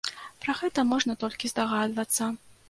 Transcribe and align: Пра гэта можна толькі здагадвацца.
Пра 0.45 0.55
гэта 0.61 0.85
можна 0.93 1.17
толькі 1.25 1.53
здагадвацца. 1.53 2.33